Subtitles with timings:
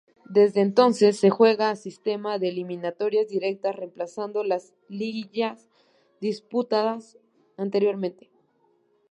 [0.31, 5.69] Desde entonces se juega a sistema de eliminatorias directas, reemplazando las liguillas
[6.19, 7.19] disputadas
[7.55, 8.31] anteriormente.